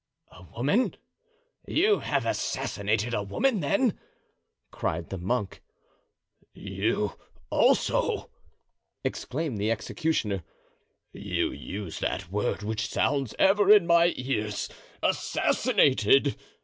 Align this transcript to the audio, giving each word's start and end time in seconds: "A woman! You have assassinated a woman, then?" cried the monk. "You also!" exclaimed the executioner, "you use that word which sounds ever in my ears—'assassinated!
"A 0.31 0.41
woman! 0.41 0.95
You 1.67 1.99
have 1.99 2.25
assassinated 2.25 3.13
a 3.13 3.21
woman, 3.21 3.59
then?" 3.59 3.99
cried 4.71 5.11
the 5.11 5.17
monk. 5.19 5.61
"You 6.55 7.13
also!" 7.51 8.31
exclaimed 9.03 9.59
the 9.59 9.69
executioner, 9.69 10.41
"you 11.13 11.51
use 11.51 11.99
that 11.99 12.31
word 12.31 12.63
which 12.63 12.87
sounds 12.89 13.35
ever 13.37 13.71
in 13.71 13.85
my 13.85 14.13
ears—'assassinated! 14.17 16.35